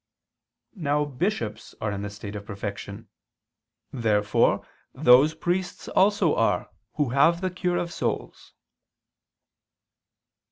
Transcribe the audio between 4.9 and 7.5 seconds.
those priests also are who have